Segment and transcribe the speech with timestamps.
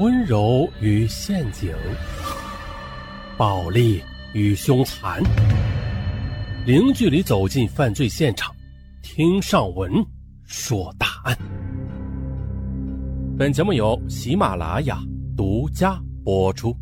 [0.00, 1.72] 温柔与陷阱，
[3.36, 4.02] 暴力
[4.32, 5.22] 与凶残，
[6.66, 8.52] 零距离走进犯罪现场，
[9.04, 10.04] 听上文
[10.42, 11.38] 说大案。
[13.38, 14.98] 本节目由喜马拉雅
[15.36, 16.76] 独家播出。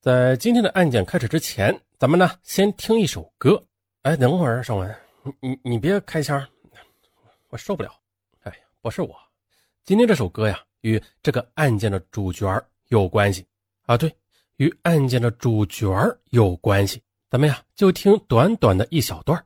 [0.00, 3.62] 在今天的案件开始之前，咱们呢先听一首歌。
[4.00, 4.96] 哎，等会儿，尚文，
[5.42, 6.42] 你你你别开腔，
[7.50, 7.92] 我受不了。
[8.84, 9.16] 不是我，
[9.86, 12.46] 今天这首歌呀，与这个案件的主角
[12.88, 13.42] 有关系
[13.86, 13.96] 啊。
[13.96, 14.14] 对，
[14.56, 15.90] 与案件的主角
[16.32, 17.02] 有关系。
[17.30, 19.42] 咱们呀，就听短短的一小段。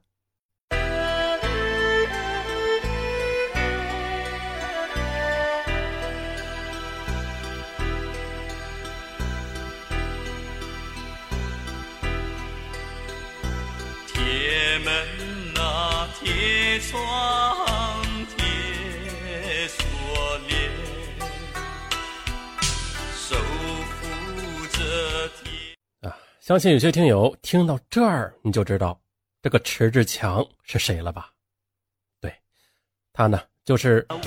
[26.48, 28.98] 相信有些听友听到这儿，你就知道
[29.42, 31.30] 这个迟志强是谁了吧？
[32.22, 32.34] 对，
[33.12, 34.18] 他呢就是啊，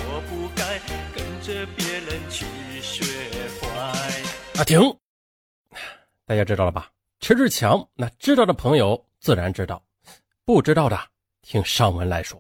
[4.63, 4.79] 停！
[6.23, 6.91] 大家知道了吧？
[7.21, 9.83] 迟志强，那知道的朋友自然知道，
[10.45, 10.95] 不知道的
[11.41, 12.39] 听上文来说。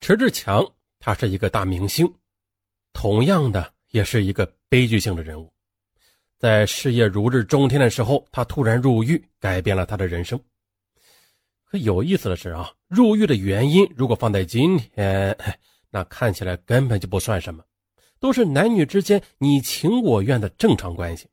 [0.00, 0.66] 迟志强
[0.98, 2.10] 他是一个大明星，
[2.94, 5.52] 同样的也是一个悲剧性的人物。
[6.38, 10.38] 在事业如日中天的时候，他突然入狱，改变了他的人生。
[11.64, 15.36] 可有意思的是啊，入狱的原因如果放在今天，
[15.90, 17.64] 那看起来根本就不算什么，
[18.20, 21.28] 都是男女之间你情我愿的正常关系，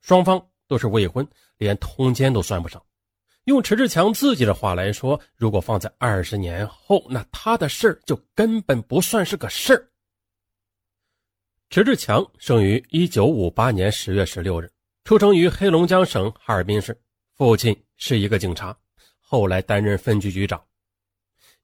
[0.00, 1.26] 双方都是未婚，
[1.58, 2.82] 连通奸都算不上。
[3.44, 9.88] 用迟志强自己的话来说，如果放在二十年后，那他的事儿就根本不算是个事儿。
[11.68, 14.70] 迟志强生于一九五八年十月十六日，
[15.04, 16.98] 出生于黑龙江省哈尔滨市。
[17.34, 18.74] 父亲是一个警察，
[19.20, 20.62] 后来担任分局局长。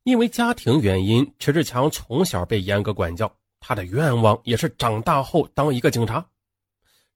[0.02, 3.32] 因为家庭原因，迟志强从小被严格管教。
[3.60, 6.26] 他的愿望也是长大后当一个警察。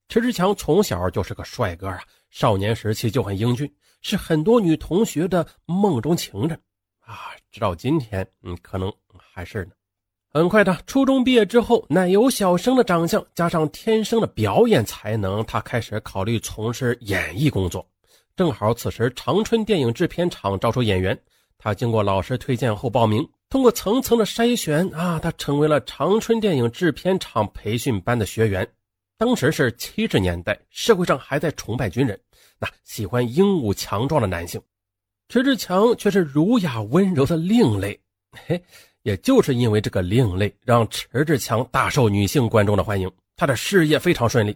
[0.07, 3.71] 迟志强从小就是个帅哥啊，少年时期就很英俊，
[4.01, 6.59] 是很多女同学的梦中情人
[7.01, 7.35] 啊。
[7.51, 9.71] 直到今天，嗯，可能还是呢。
[10.37, 17.83] 很快的，初中毕业之后，奶油小生的长相加上天生的表演才能，他开始考虑从事演艺工作。
[18.35, 21.19] 正好此时长春电影制片厂招收演员，
[21.57, 28.67] 他经过老师推荐后报名，通过层层的筛选啊，他成为了长春电影制片厂培训班的学员。
[29.17, 32.19] 当时是七十年代，社会上还在崇拜军人，
[32.59, 34.61] 那喜欢英武强壮的男性。
[35.29, 37.99] 迟志强却是儒雅温柔的另类，
[38.45, 38.61] 嘿。
[39.07, 44.53] 也就是因为这个另类，让迟志强大受女性观众的欢迎，他的事业非常顺利。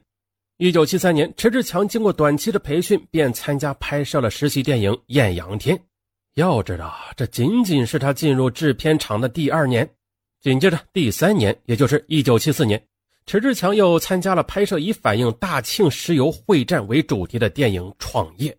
[0.58, 5.78] 一九七三年，迟志强经过短期的培训，便参加拍摄了实习电影《艳阳天》。
[6.34, 9.90] 要知道，这仅仅是他进入制片厂的第二年。
[10.42, 12.86] 紧接着第三年，也就是一九七四年，
[13.26, 18.52] 迟志强又参加了拍摄以反映大庆石油会战为主题的电影《创业》，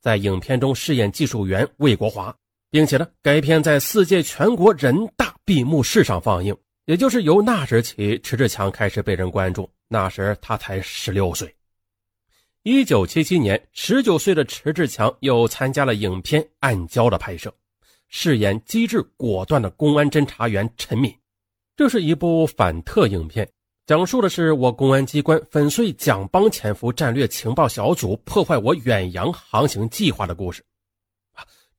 [0.00, 2.34] 在影片中饰演技术员魏国华。
[2.70, 9.68] 并且呢，该片在四届全国人大闭幕式上放映，也就是由那时起，迟志强开始被人关注。
[9.88, 11.54] 那时他才十六岁。
[12.62, 17.50] 一九七七年，十九岁的迟志强又参加了影片《暗礁》的拍摄，
[18.08, 21.10] 饰演机智果断的公安侦查员陈敏。
[21.74, 23.48] 这是一部反特影片，
[23.86, 30.62] 讲述的是我公安机关粉碎蒋帮潜伏战略情报小组，破坏我远洋航行计划的故事。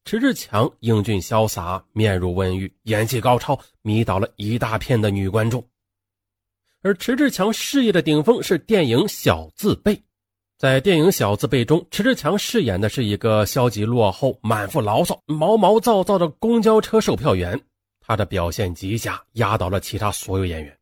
[0.05, 5.63] 迟志强英俊潇洒，面如温玉，演技高超，迷倒了一大片的女观众。
[6.81, 9.95] 而迟志强事业的顶峰是电影《小字辈》。
[10.57, 17.59] 在电影《小字辈》中，迟志强饰演的是一个消极落后、满腹牢骚、毛毛躁躁的公交车售票员。
[18.01, 20.75] 他的表现极佳，压倒了其他所有演员。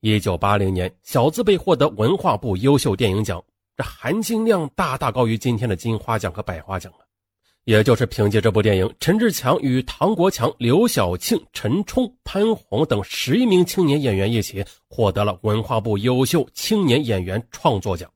[0.00, 3.42] 一九八零年，《小字辈》获得文化部优秀电影奖，
[3.76, 7.04] 这含金量大大高于今天的金花奖和百花奖啊。
[7.64, 18.10] 也就是凭借这部电影，陈志强与唐国强、刘晓庆、陈冲、潘虹等十一名青年演员一起获得了文化部优秀青年演员创作奖，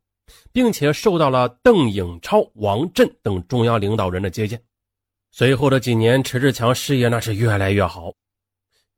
[0.51, 4.61] 并且受到了邓颖超、王震等中央领导人的接见。
[5.31, 8.13] 随后的几年，迟志强事业那是越来越好。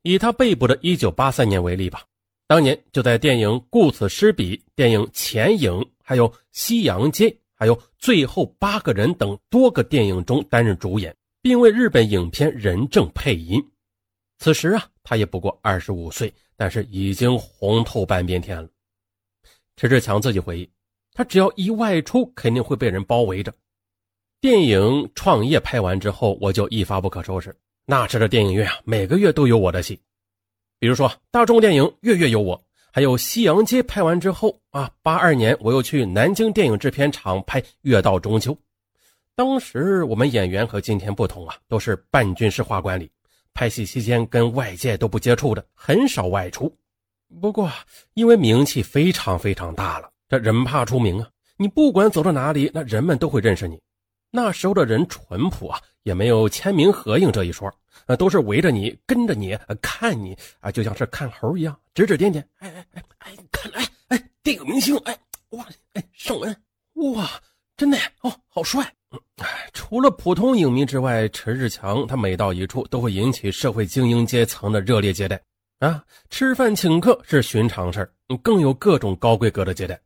[0.03, 2.03] 以他被捕的一九八三年为例吧，
[2.47, 5.71] 当年就在电影《顾此失彼》、电影《前影》
[6.01, 7.29] 还有《西洋街》。
[7.57, 13.59] 还有最后八个人等多个电影中担任主演，并为日本影片人证配音。
[14.37, 18.69] 此时啊，他也不过二十五岁，但是已经红透半边天了。
[19.75, 20.69] 陈志强自己回忆，
[21.13, 23.51] 他只要一外出，肯定会被人包围着。
[24.39, 24.79] 电影
[25.15, 27.55] 《创业》拍完之后，我就一发不可收拾。
[27.85, 29.99] 那时的电影院啊，每个月都有我的戏，
[30.77, 32.55] 比如说大众电影《月月有我》，
[32.97, 38.51] 还有《西洋街》拍完之后啊，八二年我又去南京电影制片厂拍《月到中秋》。
[39.35, 43.07] 当时我们演员和今天不同啊，都是半军事化管理，
[43.53, 46.75] 拍戏期间跟外界都不接触的，很少外出。
[47.39, 47.71] 不过
[48.15, 53.79] 因为名气非常非常大了，这人怕出名啊，你不管走到哪里，那人们都会认识你。
[54.31, 57.71] 那时候的人淳朴啊，也没有签名合影这一说，
[58.07, 62.43] 啊，都是围着你，跟着你，看你啊，就像是看猴一样，指指点点。
[62.57, 65.15] 哎哎哎哎，看，哎哎，电影明星，哎
[65.49, 66.55] 哇，哎尚恩，
[67.13, 67.29] 哇，
[67.75, 68.91] 真的哦，好帅。
[69.71, 75.39] 除了普通影迷之外，迟志强他每到一处都会引起社会精英阶层的热烈接待
[75.79, 76.03] 啊！
[76.29, 78.09] 吃饭请客是寻常事，
[78.41, 79.97] 更有各种高规格的接待。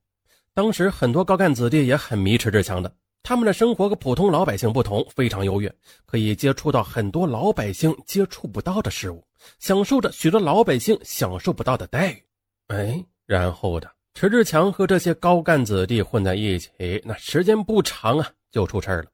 [0.53, 5.73] 当时很多高干子弟也很迷迟志强的，他们的生活和普通老百姓不同，非常优越，
[6.05, 9.23] 可以接触到很多老百姓接触不到的事物，
[9.59, 12.23] 享受着许多老百姓享受不到的待遇。
[12.67, 16.69] 哎，然后的迟志强和这些高干子弟混在一起，
[17.05, 18.31] 那时间不长啊。
[18.51, 19.05] 就出事了。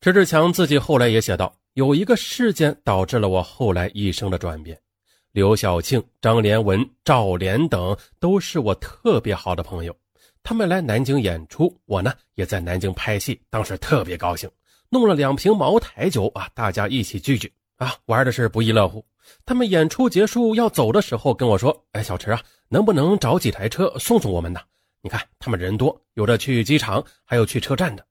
[0.00, 4.80] 迟志强自己后来也写道：“有一个事件导致了我后来一生的转变。
[5.32, 9.92] 刘晓庆、张连文、赵连等都是我特别好的朋友，
[10.42, 14.50] 他们来南京演出，我呢也在南京拍戏，当时特别高兴，
[14.88, 19.04] 弄了两瓶茅台酒啊，大家一起聚聚啊，玩的是不亦乐乎。
[19.44, 24.60] 他们演出结束要走的时候跟我说：‘哎，小池啊，能不能找几台车送送我们呢？
[25.02, 28.04] 你看他们人多，有的去机场，还有去车站的。’”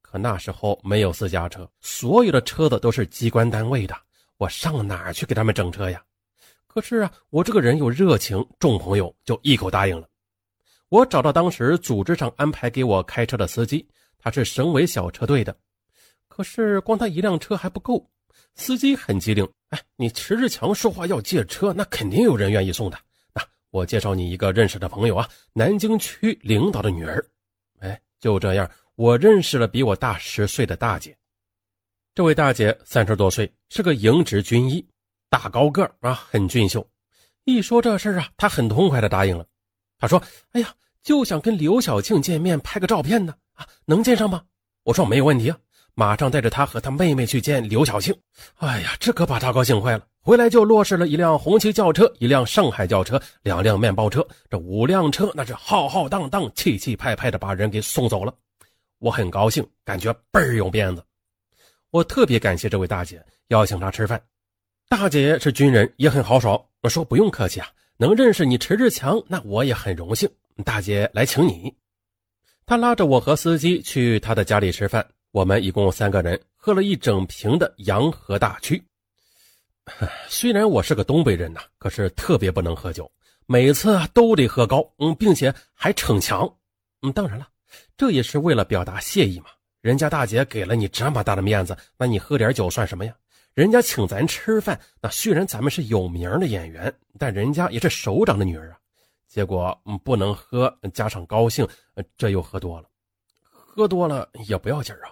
[0.00, 3.94] 可那时候没有私家车，所有的车子都是机关单位的，
[4.38, 6.02] 我上哪儿去给他们整车呀？
[6.66, 10.08] 可是啊，我这个人有热情，众朋友就一口答应了。
[10.88, 13.88] 我找到当时组织上安排给我开车的司机，
[14.18, 15.56] 他是省委小车队的。
[16.28, 18.08] 可是光他一辆车还不够，
[18.54, 22.98] 司机很机灵，哎，你迟志强说话要借车，那肯定有人愿意送的。
[23.34, 27.24] 那我介绍你一个认识的朋友啊，南京区领导的女儿。
[27.80, 28.70] 哎，就这样。
[28.94, 31.16] 我认识了比我大十岁的大姐，
[32.14, 34.86] 这位大姐三十多岁，是个营职军医，
[35.28, 36.88] 大高个啊，很俊秀。
[37.44, 39.46] 一说这事啊，她很痛快的答应了。
[39.98, 40.22] 他说
[40.52, 44.42] ：“哎呀，就想跟刘晓庆见面，拍个照片呢，啊，能见上吗？”
[44.84, 45.58] 我说：“没有问题啊，
[45.94, 48.14] 马上带着他和他妹妹去见刘晓庆。”
[48.58, 50.06] 哎呀，这可把他高兴坏了。
[50.20, 58.34] 回来就落实了一辆红旗轿车，一辆上海轿车，两辆面包车，这五辆车那是浩浩荡荡、气气派派的把人给送走了。
[58.98, 61.04] 我很高兴，感觉倍儿有面子。
[61.90, 64.20] 我特别感谢这位大姐邀请她吃饭。
[64.88, 66.60] 大姐是军人，也很豪爽。
[66.82, 70.28] 我说不用客气啊，能认识你迟志强，那我也很荣幸。
[70.64, 71.74] 大姐来请你。
[72.64, 75.06] 她拉着我和司机去她的家里吃饭。
[75.32, 78.82] 我们一共三个人，喝了一整瓶的洋河大曲。
[80.28, 83.10] 虽然我是个东北人呐，可是特别不能喝酒，
[83.46, 86.50] 每次都得喝高，嗯，并且还逞强。
[87.02, 87.48] 嗯，当然了。
[87.96, 89.46] 这也是为了表达谢意嘛？
[89.82, 93.14] 人家大姐给了你这么大的面子，那你喝点酒算什么呀？
[93.56, 98.76] 人家请咱吃饭，那虽然咱们是有名的演员，但人家也是首长的女儿啊。
[99.26, 101.66] 结果嗯不能喝，加上高兴，
[102.18, 102.88] 这又喝多了，
[103.40, 105.08] 喝多了也不要紧啊。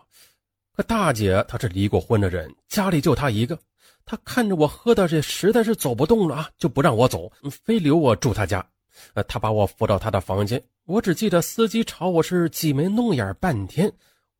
[0.76, 3.58] 可大姐她是离过婚的人，家里就她一个，
[4.04, 8.62] 她看着我喝的这实在是走不动了啊，就不让我走，非留我住她家。
[9.14, 13.90] 呃，他把我扶到她的房间，我只记得司机朝我是挤眉弄眼半天，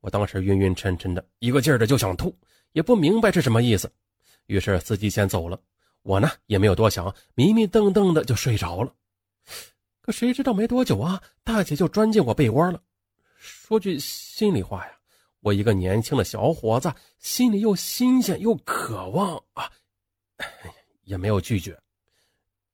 [0.02, 2.36] 我当时晕晕沉沉的，一个劲儿的就想吐，
[2.74, 3.90] 也不明白是什么意思。
[4.46, 5.58] 于是司机先走了，
[6.02, 8.92] 我呢也没有多想，迷迷瞪瞪的就睡着了。
[10.02, 12.82] 可谁知道没多久啊，大姐就钻进我被窝了。
[13.38, 14.92] 说句心里话呀，
[15.40, 19.70] 我一个年轻的小伙子，心里又新鲜又渴望啊，
[21.04, 21.78] 也没有拒绝。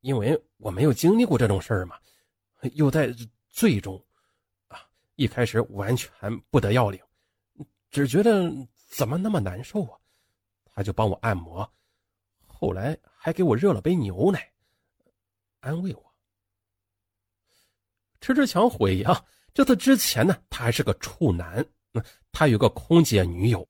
[0.01, 1.97] 因为我没有经历过这种事儿嘛，
[2.73, 3.15] 又在
[3.49, 4.03] 醉中，
[4.69, 4.81] 啊，
[5.17, 6.11] 一开始完全
[6.51, 6.99] 不得要领，
[7.91, 8.51] 只觉得
[8.91, 9.97] 怎么那么难受啊，
[10.75, 11.67] 他就帮我按摩，
[12.45, 14.51] 后来还给我热了杯牛奶，
[15.61, 16.05] 安慰我。
[18.21, 21.65] 迟志强回忆啊，这次之前呢，他还是个处男，
[22.33, 23.67] 他有个空姐女友，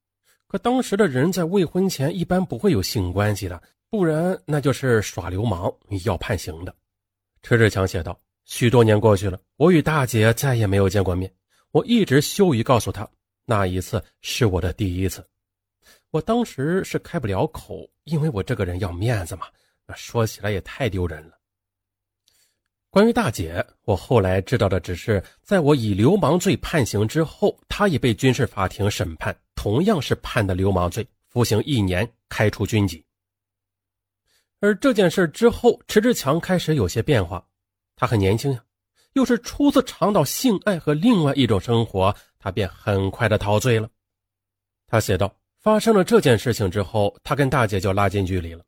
[0.48, 3.62] 可当时的人在未婚前一般不会有性关系的。
[3.90, 5.72] 不然，那就是耍流氓，
[6.04, 6.74] 要判刑的。
[7.42, 11.32] 迟志强写道：“许多年过去了，我与大姐再也没有见过面。
[11.72, 13.08] 我一直羞于告诉她，
[13.50, 15.26] 那一次是我的第一次。
[16.12, 19.48] 我当时是开不了口，因为我这个人要面子嘛，
[19.88, 21.36] 那说起来也太丢人了。
[22.90, 33.04] 关于大姐，我后来知道的只是，在我以流氓罪判刑之后，她也被军事法庭审判，同样是判的流氓罪，服刑一年，开除军籍。
[34.60, 37.44] 而这件事之后，迟志强开始有些变化。
[37.96, 38.62] 他很年轻呀，
[39.14, 43.88] 又是初次尝到性爱和另外一种生活，他便很快的陶醉了。
[44.88, 45.32] 他写道
[45.62, 48.64] ：“发生了这件事情之后，他跟大姐就拉近距离了。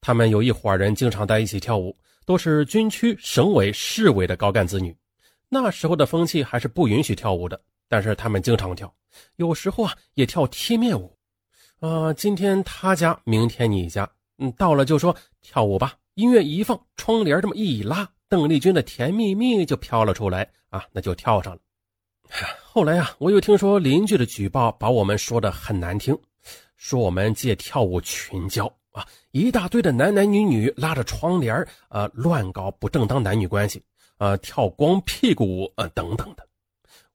[0.00, 4.96] 他们有一伙人经常在一起跳舞。”都是军区、省委、市委的高干子女，
[5.50, 8.90] 那时候的风气还是不允许跳舞的，但是他们经常跳，
[9.36, 11.14] 有时候啊也跳贴面舞，
[11.80, 21.60] 啊，今天他家，明天你家，嗯，到了就说跳舞吧，音乐一放，窗帘这么一拉，邓丽君的《甜蜜蜜》就飘了出来啊，那就跳上了。
[22.74, 26.18] 后来啊，我又听说邻居的举报，把我们说的很难听，
[26.76, 28.66] 说我们借跳舞群交。
[28.90, 33.80] 啊，一大堆的男男女女拉着窗帘呃，乱搞不正当男女关系，
[34.18, 36.44] 呃，跳光屁股舞，呃，等等的。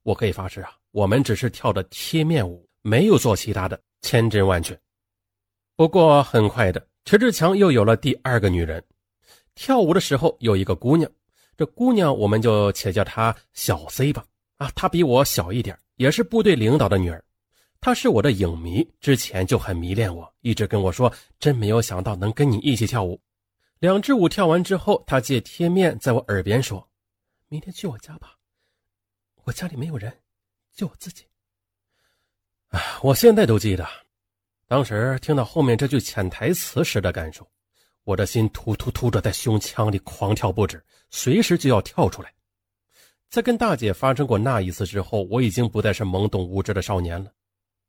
[0.02, 4.74] 我可以发誓啊，我们只是跳的贴面舞，没有做其他的，千真万确。
[5.76, 8.82] 不过很快的，迟志强又有了第二个女人。
[9.54, 11.10] 跳舞的时候有一个姑娘，
[11.54, 14.24] 这姑娘我们就且叫她小 C 吧。
[14.60, 17.24] 啊，她比我小一点，也是部队领导的女儿。
[17.80, 23.18] 她是我的影迷，之前就很迷恋我，一直跟我说：“真没有想到能跟你一起跳舞。”
[23.80, 26.86] 两支舞跳完之后，她借贴面在我耳边说
[27.48, 28.36] ：“明天去我家吧，
[29.44, 30.12] 我家里没有人，
[30.74, 31.24] 就我自己。”
[32.68, 33.88] 啊，我现在都记得，
[34.68, 37.50] 当时听到后面这句潜台词时的感受，
[38.04, 42.30] 我的心突突突的在胸腔里狂跳不止，随时就要跳出来。
[43.30, 47.30] 在跟大姐发生过那一次之后，我已经不再是懵懂无知的少年了。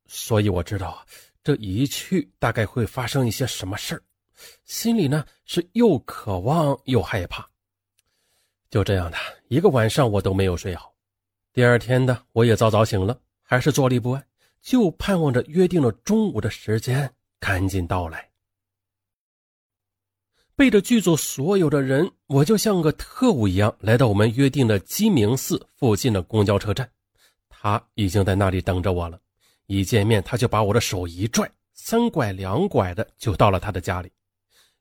[0.06, 1.04] 所以我知道
[1.44, 4.04] 这一去大概会发生一些什么事儿，
[4.66, 7.50] 心里呢是又渴望又害怕。
[8.70, 9.18] 就这样的
[9.48, 10.94] 一个晚上，我都没有睡好。
[11.52, 14.24] 第二天的我也早早醒了，还是坐立不安，
[14.62, 18.31] 就盼望着约定了中午的时间赶紧到来。
[20.56, 26.88] 背着剧组所有的人，我就像个特务一样来到我们约定的鸡鸣寺附近的公交车站，
[27.50, 29.20] 他已经在那里等着我了。
[29.66, 34.12] 一见面，他就把我的手一拽，三拐两拐的就到了他的家里。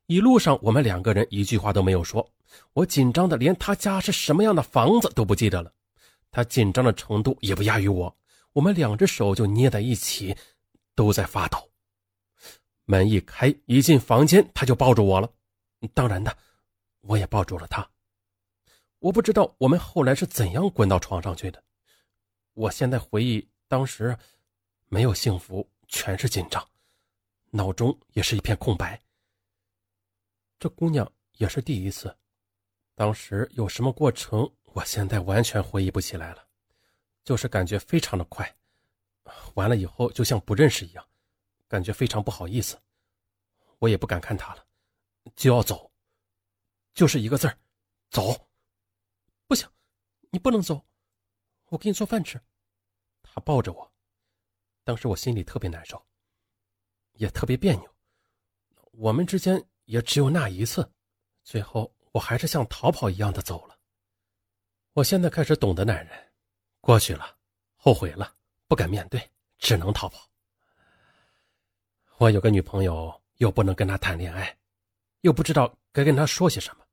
[0.05, 2.27] 一路上，我们两个人一句话都没有说。
[2.73, 5.71] 我紧张的连他家是什么样的房子都不记得了，
[6.31, 8.13] 他紧张的程度也不亚于我。
[8.51, 10.35] 我们两只手就捏在一起，
[10.93, 11.57] 都在发抖。
[12.83, 15.29] 门一开，一进房间，他就抱住我了。
[15.89, 16.37] 当然的，
[17.01, 17.89] 我也抱住了他。
[18.99, 21.63] 我不知道我们后来是怎样滚到床上去的。
[22.53, 24.17] 我现在回忆当时。
[24.93, 26.69] 没有幸福，全是紧张，
[27.51, 29.01] 脑中也是一片空白。
[30.59, 32.13] 这姑娘也是第一次，
[32.93, 36.45] 当时有什么过程，我现在完全回忆不起来了，
[37.23, 38.53] 就是感觉非常的快，
[39.53, 41.07] 完了以后就像不认识一样，
[41.69, 42.77] 感觉非常不好意思，
[43.79, 44.65] 我也不敢看她了，
[45.35, 45.91] 就要走，
[46.93, 47.57] 就是一个字儿，
[48.09, 48.49] 走，
[49.47, 49.69] 不行，
[50.29, 50.85] 你不能走，
[51.67, 52.41] 我给你做饭吃。
[53.21, 53.91] 他抱着我。
[54.83, 56.03] 当时我心里特别难受，
[57.13, 57.95] 也特别别扭。
[58.93, 60.91] 我们之间也只有那一次，
[61.43, 63.77] 最后我还是像逃跑一样的走了。
[64.93, 66.33] 我现在开始懂得男人，
[66.81, 67.37] 过去了，
[67.75, 68.35] 后悔了，
[68.67, 70.27] 不敢面对，只能逃跑。
[72.17, 74.57] 我有个女朋友，又不能跟她谈恋爱，
[75.21, 76.85] 又不知道该跟他说些什么。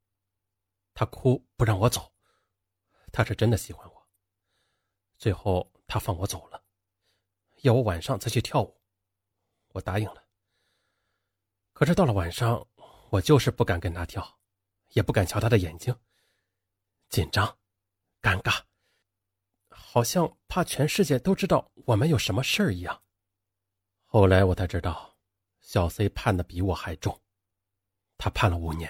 [0.93, 2.13] 他哭不让我走，
[3.11, 4.07] 他是真的喜欢我。
[5.17, 6.63] 最后他放我走了。
[7.61, 8.81] 要我晚上再去跳舞，
[9.69, 10.23] 我答应了。
[11.73, 12.65] 可是到了晚上，
[13.09, 14.39] 我就是不敢跟他跳，
[14.89, 15.93] 也不敢瞧他的眼睛，
[17.09, 17.57] 紧张、
[18.21, 18.61] 尴尬，
[19.69, 23.01] 好像怕全世界都知道我们有什么事儿一样。
[24.05, 25.17] 后来我才知道，
[25.59, 27.21] 小 C 判的比我还重，
[28.19, 28.87] 他判了五年。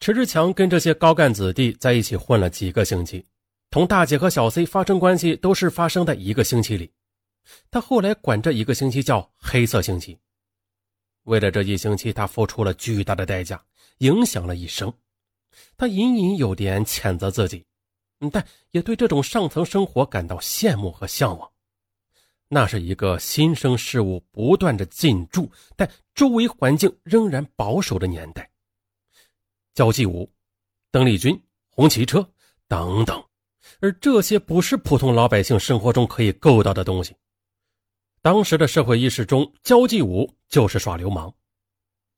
[0.00, 3.26] 迟志强跟这些高干子弟在一起混了几个星期。
[3.70, 6.92] 同大姐和小 C 发生关系都是发生在一个星期里，
[7.70, 10.18] 他后来管这一个星期叫“黑色星期”。
[11.24, 13.64] 为了这一星期，他付出了巨大的代价，
[13.98, 14.92] 影响了一生。
[15.76, 17.64] 他隐隐有点谴责自己，
[18.32, 21.51] 但也对这种上层生活感到羡慕和向往。
[22.54, 28.46] 那是一个新生事物不断的进驻，但周围环境仍然保守的年代。
[29.72, 30.30] 交际舞、
[30.90, 32.28] 邓丽君、红旗车
[32.68, 33.24] 等等。
[33.80, 37.16] 而这些不是普通老百姓生活中可以够到的东西。
[38.20, 41.34] 当时的社会意识中，交际舞就是耍流氓。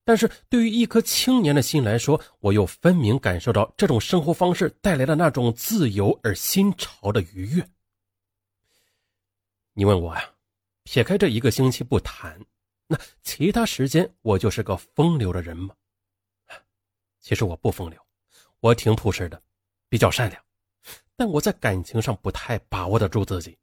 [0.04, 7.64] 但是对于一颗青年的心来说，我又分明感受到这种生活方式带来的那种自由而新潮的愉悦。
[9.76, 10.30] 你问我呀，
[10.84, 12.40] 撇开这一个星期不谈，
[12.86, 15.74] 那其他时间我就是个风流的人吗？
[17.20, 18.00] 其实我不风流，
[18.60, 19.42] 我挺朴实的，
[19.88, 20.40] 比较善良，
[21.16, 23.58] 但我在感情上不太把握得住自己。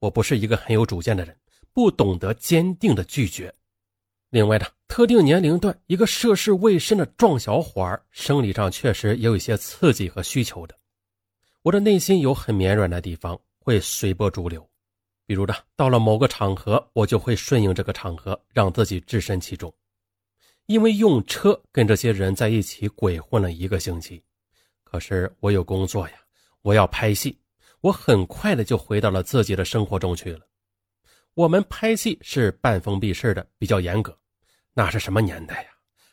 [0.00, 1.34] 我不是一个很有主见的人，
[1.72, 3.54] 不懂得坚定的拒绝。
[4.28, 10.78] 另外呢，特定年龄段一个涉世未深的壮小伙儿，生理上确实也有一些刺激和需求的。
[11.62, 14.68] 我的内心有很绵软的地方，会随波逐流。
[15.26, 19.72] 比如呢，到了某个场合，我就会顺应这个场合，让自己置身其中。
[20.66, 24.22] 因为用车跟这些人在一起鬼混了一个星期，
[24.82, 26.14] 可是我有工作呀，
[26.62, 27.38] 我要拍戏，
[27.80, 30.40] 我很快的就回到了自己的生活中去了。
[31.34, 34.16] 我们拍戏是半封闭式的，比较严格。
[34.72, 35.70] 那是什么年代呀？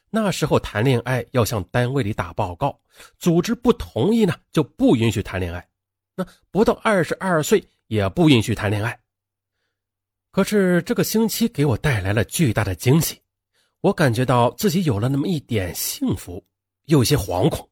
[0.09, 2.77] 那时候谈恋爱要向单位里打报告，
[3.17, 5.65] 组织不同意呢，就不允许谈恋爱。
[6.15, 8.99] 那不到二十二岁也不允许谈恋爱。
[10.31, 13.21] 可是这个星期给我带来了巨大的惊喜，
[13.81, 16.43] 我感觉到自己有了那么一点幸福，
[16.85, 17.67] 又有些惶恐。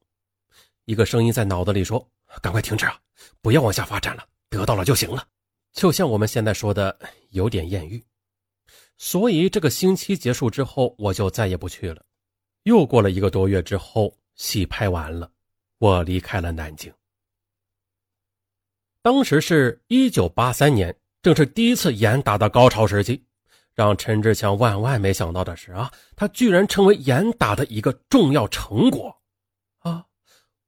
[0.84, 2.06] 一个声音在脑子里说
[2.42, 3.00] ：“赶快停止啊，
[3.40, 5.26] 不要往下发展了，得到了就行了。”
[5.72, 6.98] 就像我们现在说的，
[7.30, 8.04] 有点艳遇。
[8.98, 12.04] 所以这个星期结束之后，我就再也不去了。
[12.64, 15.30] 又过了一个多月之后，戏拍完了，
[15.78, 16.92] 我离开了南京。
[19.00, 23.24] 当时是一九八三年，正是第一次严打的高潮时期。
[23.74, 29.16] 让陈志强万万没想到的是啊，他居然成为严打的一个重要成果
[29.78, 30.04] 啊！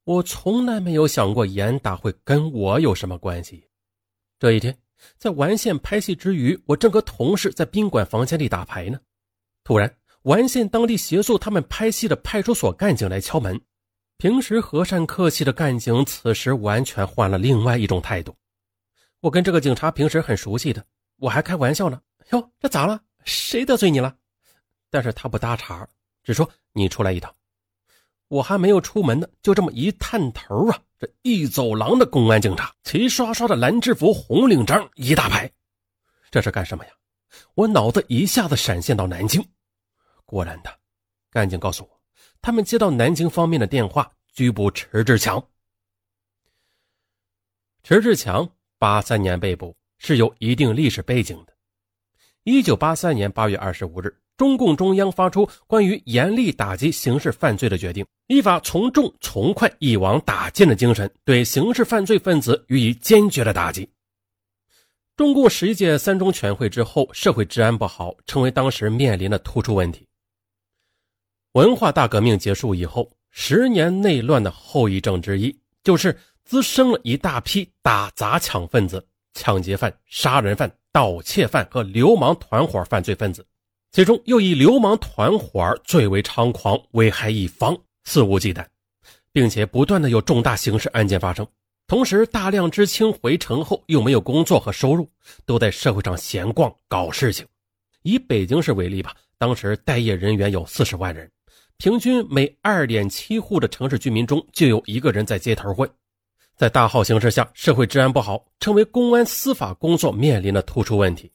[0.05, 3.69] 我从来没有想过严打会跟我有什么关系。
[4.39, 4.77] 这一天。
[5.19, 9.01] 在完县拍戏之余，我正和同事在宾馆房间里打牌呢。
[9.65, 9.93] 突然，
[10.23, 13.61] 完县当地协助他们拍戏的派出所干警来敲门。
[14.17, 18.33] 平时和善客气的干警，此时完全换了另外一种态度。
[19.23, 23.01] 我跟这个警察平时很熟悉的，我还开玩笑呢：“哟，这咋了？
[23.25, 24.17] 谁得罪你了？”
[24.91, 25.89] 但是他不搭茬，
[26.25, 27.33] 只说：“你出来一趟。”
[28.27, 35.49] 我还没有出门呢，就这么一探头啊，这一走廊的公安警察，齐刷刷的蓝制服、红领章一大排，
[36.29, 36.91] 这是干什么呀？
[37.55, 39.41] 我脑子一下子闪现到南京。
[40.27, 40.81] 果然的，
[41.31, 42.01] 干警告诉我，
[42.41, 45.41] 他们接到南京方面的电话，拘捕迟志强。
[47.85, 48.51] 迟志强
[48.83, 51.53] 八三年被捕，是有一定历史背景的。
[52.43, 54.13] 一九八三年八月二十五日。
[54.37, 63.89] 中共中央发出关于严厉打击刑事犯罪的决定，依法从重从快一网打尽的精神，对刑事犯罪分子予以坚决的打击。
[65.17, 70.05] 中共十一届三中全会之后，社会治安不好，成为当时面临的突出问题。
[71.53, 83.47] 文化大革命结束以后，十年内乱的后遗症之一，就是滋生了一大批打砸抢分子、抢劫犯、杀人犯、盗窃犯和流氓团伙犯罪分子。
[83.91, 88.65] 其中又以流氓团伙最为猖狂，危害一方，肆无忌惮，
[89.33, 91.47] 并且不断的有重大刑事案件发生。
[91.87, 95.07] 同时，大量知青回城后又没有工作和收入，
[95.45, 97.47] 都在社会上闲逛搞事情。
[98.03, 101.31] 以北京市为例吧，当时待业人员有四十万人，
[101.77, 105.91] 平均每二点七户的城市居民中就有一个人在街头混。
[106.57, 111.31] 在大号形势下，社会治安不好，成为公安司法工作面临的突出问题。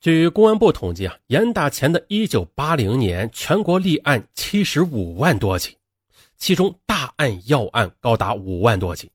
[0.00, 5.76] 据公安部统计啊，严打前的一九八零年，全国立案七十五万多起，
[6.36, 9.06] 其中大案要案高达五万多起；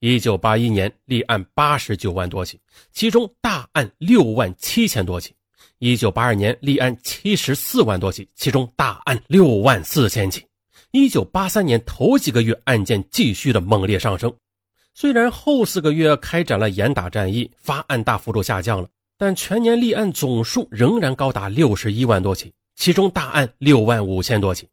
[0.00, 2.58] 一九八一年立案八十九万多起，
[2.92, 5.32] 其中大案六万七千多起；
[5.78, 10.40] 一九八二年立案七十四万多起，其中大案六万四千起；
[10.92, 14.34] 一九八三年头几个月案件继续的猛烈上升，
[14.94, 18.88] 虽然后四个月开展了严打战役，发案大幅度下降了。
[19.18, 24.66] 但全年立案总数仍然高达六十一万多起，其中大案六万五千多起。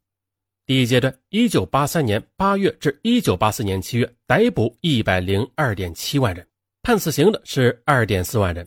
[0.65, 6.47] 第一阶段，一九八三年八月至一九八四年七月，逮捕一百零二点七万人，
[6.81, 8.65] 判死刑的是二点四万人。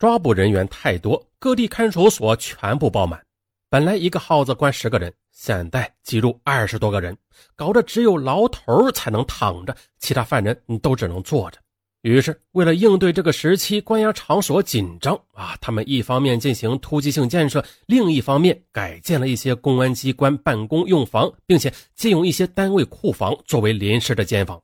[0.00, 3.24] 抓捕人员太多，各地看守所全部爆满。
[3.70, 7.16] 本来一个号子关十个人，现在挤入二十多个人，
[7.56, 11.58] 搞得只有牢头才能躺着，其他犯人都只能坐着。
[12.02, 24.60] 于是，为了应对这个时期关押场所紧张啊，他们一方面进行突击性建设，另一方面改建了一些公安机关办公用房，并且借用一些单位库房作为临时的监房。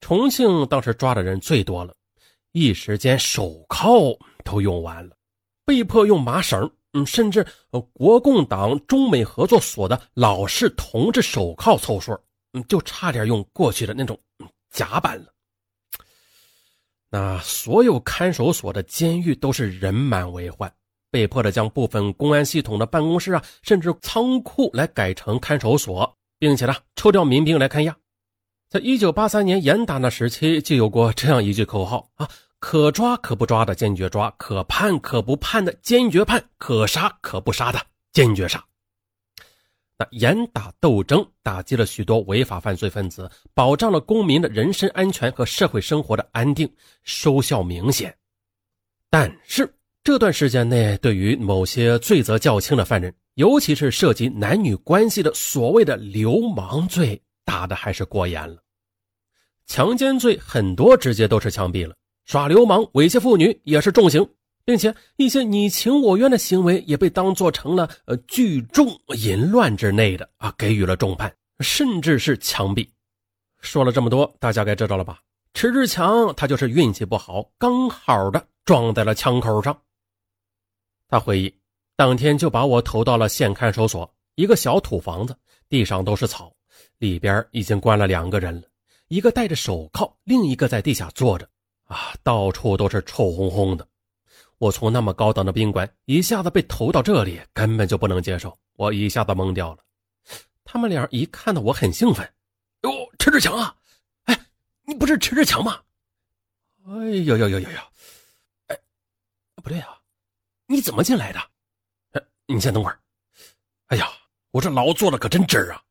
[0.00, 1.94] 重庆当时抓的人最多了，
[2.52, 5.16] 一时间手铐都用完了，
[5.64, 6.70] 被迫用麻绳。
[7.00, 7.46] 嗯，甚至
[7.92, 12.18] 国共党中美合作所的老式同志手铐凑数，
[12.52, 14.18] 嗯，就差点用过去的那种
[14.70, 15.26] 夹板了。
[17.10, 20.70] 那所有看守所的监狱都是人满为患，
[21.10, 27.96] 被迫的将部分公安系统的办公室啊，甚至仓库来改成看守所，并且呢，抽调民兵来看押。
[28.68, 32.28] 在一九八三年严打那时期，就有过这样一句口号啊。
[32.60, 37.80] 可抓可不抓的坚决抓，可判可不判的坚决判，可杀可不杀的
[38.12, 38.64] 坚决杀。
[39.96, 48.16] 那严打斗争打击了许多违法犯罪分子，保障了公民的人身安全和社会生活的安定，收效明显。
[49.10, 49.72] 但是
[50.04, 58.62] 这段时间内，对于某些罪责较轻的犯人，尤其是涉及男女关系的所谓的流氓罪，打的还是过严了。
[59.66, 61.94] 强奸罪很多直接都是枪毙了。
[62.28, 64.28] 耍流氓、猥亵妇女也是重刑，
[64.62, 68.86] 并且一些你情我愿的行为也被当做成了呃聚众
[69.16, 72.86] 淫乱之内的啊，给予了重判，甚至是枪毙。
[73.62, 75.20] 说了这么多，大家该知道了吧？
[75.54, 79.80] 迟志强他就是运气不好，刚好的撞在了枪口上。
[81.08, 81.54] 他回忆，
[81.96, 85.34] 当天就把我投到了县看守所，一个小土房子，
[85.70, 86.54] 地上都是草，
[86.98, 88.68] 里边已经关了两个人了，
[89.08, 91.48] 一个戴着手铐，另一个在地下坐着。
[91.88, 93.86] 啊，到处都是臭烘烘的。
[94.58, 98.58] 我从那么高档的宾馆一下子被投到这里，根本就不能接受。
[98.74, 99.84] 我一下子懵掉了。
[100.64, 102.30] 他们俩一看到我很兴奋，
[102.82, 103.74] 哟，迟志强啊！
[104.24, 104.38] 哎，
[104.82, 105.82] 你不是迟志强吗？
[106.86, 107.78] 哎呦呦呦呦呦！
[108.66, 108.78] 哎，
[109.62, 109.98] 不对啊，
[110.66, 111.40] 你怎么进来的？
[112.12, 113.00] 哎，你先等会儿。
[113.86, 114.10] 哎呀，
[114.50, 115.82] 我这牢坐的可真真啊！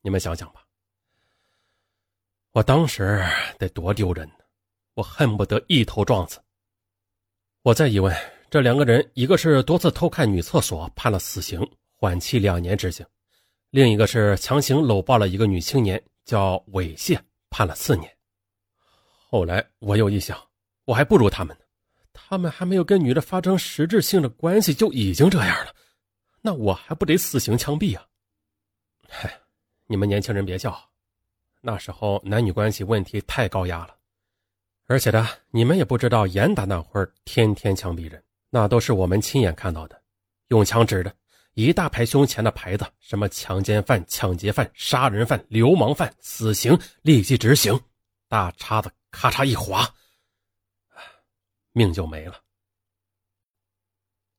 [0.00, 0.63] 你们想想吧。
[2.54, 3.20] 我当时
[3.58, 4.34] 得多丢人呢，
[4.94, 6.40] 我恨不得一头撞死。
[7.62, 8.16] 我再一问，
[8.48, 13.04] 这两个人，一个是多次偷看女厕所，判了死刑，缓期两年执行；
[13.70, 17.18] 另一个是强行搂抱了一个女青年，叫猥亵，
[17.50, 18.08] 判了四年。
[19.28, 20.40] 后来我又一想，
[20.84, 21.64] 我还不如他们呢，
[22.12, 25.74] 他们还没有跟女的发生实质性的关系就已经这样了，
[26.40, 28.06] 那我还不得死刑枪毙啊？
[29.08, 29.40] 嗨，
[29.88, 30.88] 你们年轻人别笑。
[31.66, 33.96] 那时候男女关系问题太高压了，
[34.84, 39.98] 而且呢，你们也不知道严打那会儿天天枪毙人，那都是我们亲眼看到的，
[40.48, 41.10] 用枪指的
[41.54, 47.80] 一大排胸前的牌子，什么强奸犯、抢劫犯、杀人犯、流氓犯，死刑立即执行，
[48.28, 49.88] 大叉子咔嚓一划，
[51.72, 52.38] 命就没了。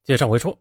[0.03, 0.55] 接上回说，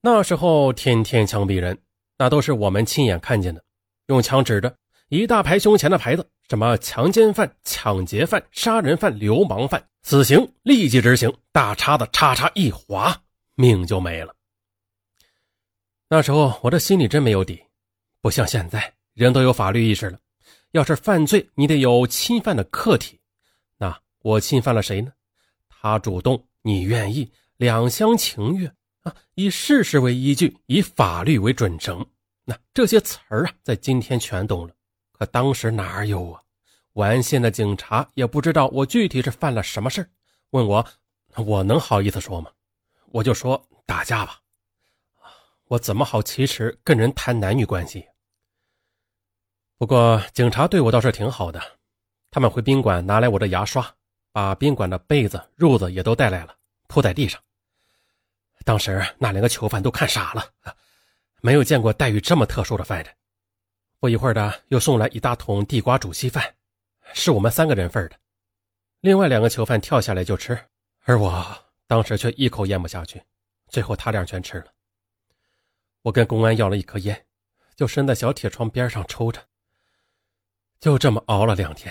[0.00, 1.80] 那时候天天枪毙人，
[2.18, 3.64] 那都是我们亲眼看见的，
[4.06, 4.76] 用枪指着。
[5.08, 11.32] 一大排胸前的牌子，什么强奸犯、抢劫犯、杀人犯、流氓犯，死刑立即执行。
[11.52, 13.22] 大叉子叉叉一划，
[13.54, 14.34] 命就没了。
[16.08, 17.62] 那时候我这心里真没有底，
[18.20, 20.18] 不像现在，人都有法律意识了。
[20.72, 23.20] 要是犯罪，你得有侵犯的客体。
[23.76, 25.12] 那我侵犯了谁呢？
[25.68, 32.04] 他主动，你愿意，两厢情愿啊，以事实为依据，以法律为准绳。
[32.44, 34.74] 那这些词儿啊，在今天全懂了。
[35.26, 36.42] 当时哪有啊？
[36.94, 40.08] 完县的警察也不知道我具体是犯了什么事
[40.50, 40.86] 问我，
[41.44, 42.50] 我能好意思说吗？
[43.06, 44.40] 我就说打架吧。
[45.66, 48.06] 我怎么好启齿跟人谈男女关系？
[49.76, 51.60] 不过警察对我倒是挺好的，
[52.30, 53.92] 他们回宾馆拿来我的牙刷，
[54.30, 56.54] 把宾馆的被子、褥子也都带来了，
[56.86, 57.40] 铺在地上。
[58.64, 60.46] 当时那两个囚犯都看傻了，
[61.40, 63.14] 没有见过待遇这么特殊的犯人。
[64.04, 66.54] 不一会儿的，又送来一大桶地瓜煮稀饭，
[67.14, 68.20] 是我们三个人份的。
[69.00, 70.62] 另外两个囚犯跳下来就吃，
[71.04, 71.42] 而我
[71.86, 73.22] 当时却一口咽不下去，
[73.68, 74.66] 最后他俩全吃了。
[76.02, 77.24] 我跟公安要了一颗烟，
[77.76, 79.42] 就伸在小铁窗边上抽着。
[80.80, 81.90] 就这么熬了两天。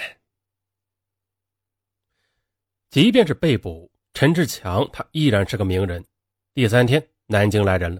[2.91, 6.05] 即便是被捕，陈志强他依然是个名人。
[6.53, 7.99] 第三天，南京来人了，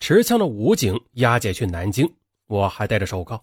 [0.00, 2.12] 持枪的武警押解去南京，
[2.46, 3.40] 我还戴着手铐。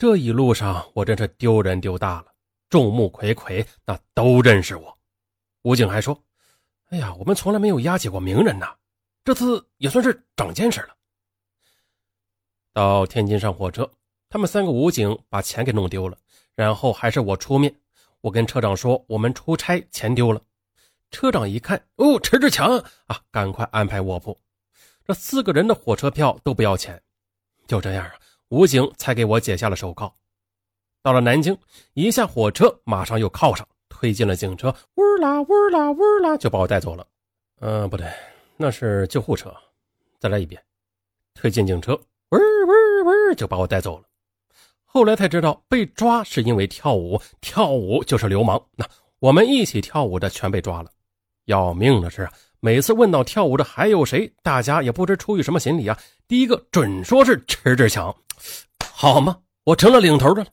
[0.00, 2.32] 这一路上，我真是丢人丢大了，
[2.70, 4.98] 众目睽睽，那都认识我。
[5.60, 6.18] 武警还说
[6.88, 8.74] ：“哎呀，我们从来没有押解过名人呐，
[9.24, 10.96] 这次也算是长见识了。”
[12.72, 13.92] 到天津上火车，
[14.30, 16.16] 他们三个武警把钱给弄丢了，
[16.54, 17.78] 然后还是我出面。
[18.22, 20.40] 我跟车长说：“我们出差钱丢了。”
[21.12, 24.40] 车长一看，哦，迟志强啊，赶快安排卧铺。
[25.04, 27.02] 这四个人的火车票都不要钱，
[27.66, 28.14] 就这样啊。
[28.50, 30.12] 武警才给我解下了手铐。
[31.02, 31.56] 到了南京，
[31.94, 37.06] 一下火车，马上又铐上，推进了警车，呜啦呜啦呜啦，就把我带走了。
[37.60, 38.06] 嗯，不对，
[38.56, 39.54] 那是救护车。
[40.18, 40.62] 再来一遍，
[41.34, 44.04] 推进警车，呜呜呜，就把我带走了。
[44.84, 48.60] 后来才知道，被抓是因为跳舞，跳舞就是流氓。
[48.74, 48.84] 那
[49.20, 50.90] 我们一起跳舞的全被抓了。
[51.44, 52.28] 要命的是，
[52.60, 58.14] 每次问到跳舞的还有谁，大家也不知出于什么心理啊，第一个准说是迟志强。
[58.92, 60.50] 好嘛，我成了领头的了。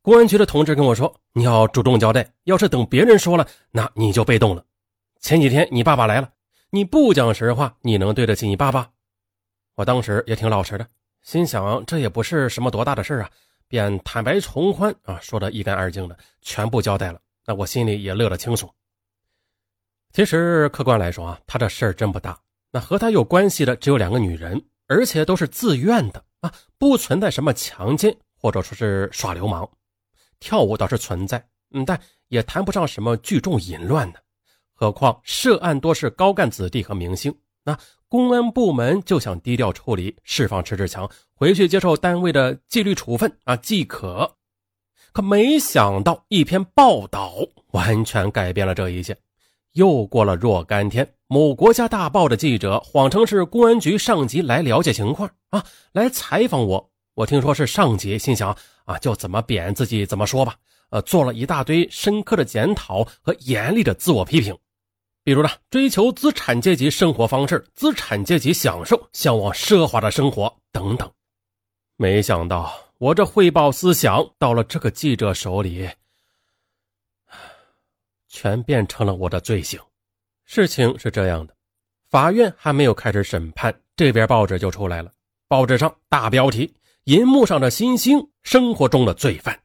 [0.00, 4.64] 公安局的同志跟我说：“你要主动交代，要是等别人说了，那你就被动了。”
[5.18, 6.30] 前几天你爸爸来了，
[6.70, 8.90] 你不讲实话，你能对得起你爸爸？
[9.74, 10.86] 我当时也挺老实的，
[11.22, 13.30] 心想这也不是什么多大的事啊。
[13.66, 17.18] 便坦白从宽啊，说的一干二净的，全部交代了。
[17.44, 18.72] 那我心里也乐得轻松。
[20.14, 22.38] 其实客观来说啊，他这事儿真不大。
[22.70, 29.68] 那和他有关系的只有两个女人，而且都是自愿的啊，不存在什么强奸或者说是耍流氓。
[30.38, 34.22] 跳舞倒是存在，嗯，但也谈不上什么聚众淫乱的。
[34.72, 37.36] 何况涉案多是高干子弟和明星。
[37.64, 37.76] 那
[38.08, 44.36] 公安部门就想低调处理，释放迟志强回去接受单位的纪律处分啊即可。
[45.12, 47.34] 可没想到一篇报道
[47.72, 49.16] 完全改变了这一切。
[49.74, 56.90] 又过了若干天，某国家大报的记者谎称是公安局上级来了解情况啊，来采访我。
[57.14, 60.54] 我听说是上级，心想啊，就怎么贬自己怎么说吧。
[60.90, 64.56] 呃，做了一大堆深刻的检讨和严厉的自我批评。
[65.24, 71.10] 比如呢，追求资产阶级生活方式，资产阶级享受，向往奢华的生活等等。
[71.96, 75.88] 没想到我这汇报思想到了这个记者手里，
[78.34, 79.80] 全变成了我的罪行。
[80.44, 81.54] 事情是这样的，
[82.10, 85.12] 法院还没有开始审判，这边报纸就出来了。
[85.46, 89.56] 报纸上大标题：银幕上的新星，生活中的罪犯。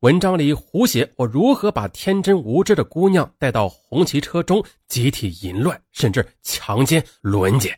[0.00, 7.76] 文章里胡写我如何把天真无知的姑娘带到红旗车中集体淫乱，甚至强奸、轮奸。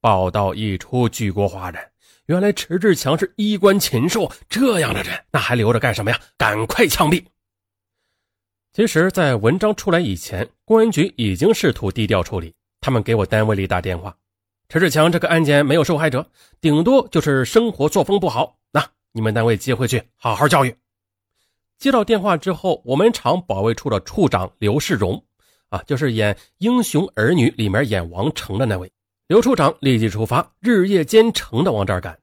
[0.00, 1.80] 报道一出，举国哗然。
[2.26, 6.20] 原来迟志强是衣冠禽兽，这样的人那还留着干什么呀？
[6.36, 7.24] 赶快枪毙！
[8.74, 12.52] 其实，在文章出来以前，公安局已经试图低调处理。
[12.80, 14.12] 他们给我单位里打电话
[14.68, 16.28] ：“陈志强这个案件没有受害者，
[16.60, 18.58] 顶多就是生活作风不好。
[18.72, 20.74] 那你们单位接回去好好教育。”
[21.78, 25.24] 接到电话之后，我们厂保卫处的处长刘世荣，
[25.68, 28.90] 啊，就是演《英雄儿女》里面演王成的那位
[29.28, 32.18] 刘处长，立即出发，日夜兼程的往这儿赶。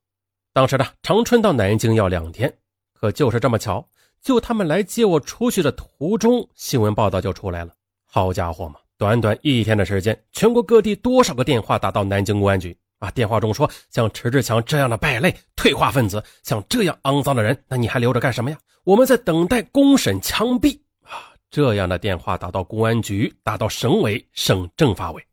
[0.51, 2.53] 当时呢，长春到南京要两天，
[2.91, 3.87] 可就是这么巧，
[4.21, 7.73] 就他们来接我出去的途中，新闻报道就出来了。
[8.05, 12.77] 好家伙嘛，短短一天的时间，全国各地多少个电话打到南京公安局。
[12.99, 13.09] 啊！
[13.09, 18.57] 电话中说，像迟志强这样的败类、退化分子，像这样肮脏的人，那你还留着干什么呀？
[18.83, 21.33] 我们在等待公审、枪毙啊！
[21.49, 25.25] 这样的电话打到公安局，打到省委、省政法委。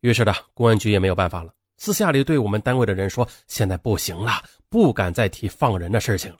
[0.00, 4.32] 于是呢，公安局也没有办法了，私下里对我们单位的人说：“现在不行了，
[4.68, 6.38] 不敢再提放人的事情了。”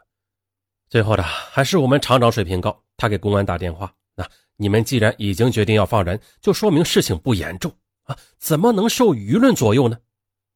[0.88, 4.24] 最后的，还是我们厂长水平高，他给公安打电话：“那
[4.56, 7.72] 你们既然已经决定要放人，就说明事情不严重。”
[8.04, 9.98] 啊，怎么能受舆论左右呢？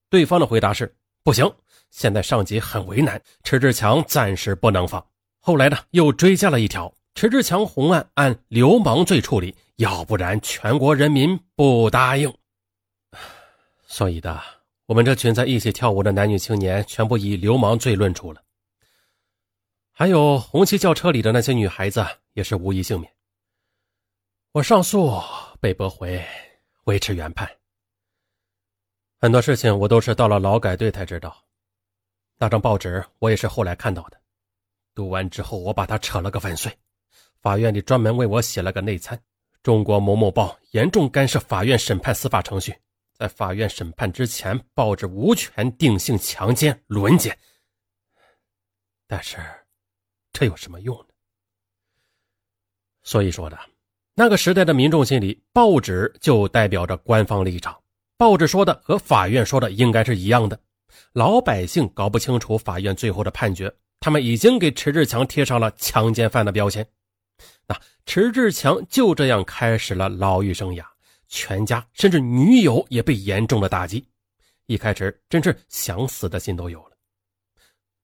[0.09, 1.53] 对方的回答是不行，
[1.90, 5.05] 现在上级很为难，迟志强暂时不能放。
[5.40, 12.33] 后来呢，又追加了一条：迟志强红案按流氓罪处理，要不然全国人民不答应。
[13.88, 14.40] 所以的，
[14.87, 18.40] 我们这群在一起跳舞的男女青年全部以流氓罪论处了。
[20.00, 23.12] 还有红旗轿车里的那些女孩子也是无一幸免。
[24.52, 25.12] 我上诉
[25.60, 26.24] 被驳回。
[26.84, 27.46] 维持原判。
[29.18, 31.44] 很多事情我都是到了劳改队才知道。
[32.38, 34.18] 那张报纸我也是后来看到的，
[34.94, 36.74] 读完之后我把它扯了个粉碎。
[37.42, 39.22] 法院里专门为我写了个内参：
[39.62, 42.74] 中国某某报严重干涉法院审判司法程序，
[43.12, 47.38] 在法院审判之前，报纸无权定性强奸、轮奸。
[49.06, 49.36] 但是，
[50.33, 51.05] 这有什么用呢？
[53.03, 53.59] 所以说的。
[54.14, 57.81] 那个时代的民众心里，报纸就代表着官方立场，
[58.16, 60.61] 报纸说的和法院说的应该是一样的。
[61.12, 66.87] 老百姓搞不清楚法院最后的判决，他们已经给迟志强贴上了强奸犯的标签。
[67.66, 70.85] 那迟志强就这样开始了牢狱生涯，
[71.29, 74.05] 全家甚至女友也被严重的打击。
[74.66, 76.97] 一开始真是想死的心都有了。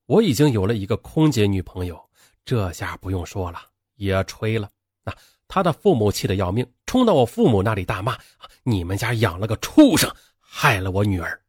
[0.06, 2.02] 我已经有了一个空姐女朋友，
[2.46, 3.60] 这下不用说了，
[3.96, 4.70] 也吹了。
[5.04, 5.14] 那。
[5.48, 8.18] 他的父母气得要命，冲到我父母那里大骂
[8.64, 11.40] ：“你们家养了个畜生，害了我女儿。”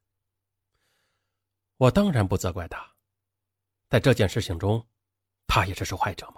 [1.78, 2.94] 我当然不责怪他，
[3.90, 4.86] 在这件事情中，
[5.48, 6.36] 他也是受害者嘛。